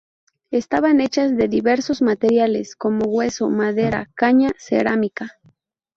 Estaban 0.49 0.99
hechas 0.99 1.37
de 1.37 1.47
diversos 1.47 2.01
materiales, 2.01 2.75
como 2.75 3.05
hueso, 3.05 3.51
madera, 3.51 4.09
caña, 4.15 4.49
cerámica... 4.57 5.37